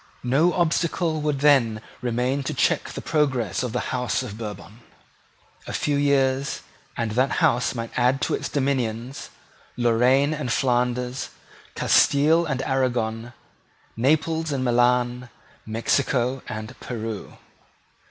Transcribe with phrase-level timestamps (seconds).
[0.23, 4.79] No obstacle would then remain to check the progress of the House of Bourbon.
[5.67, 6.61] A few years,
[6.97, 9.29] and that House might add to its dominions
[9.77, 11.29] Loraine and Flanders,
[11.75, 13.33] Castile and Aragon,
[13.95, 15.29] Naples and Milan,
[15.67, 17.37] Mexico and Peru.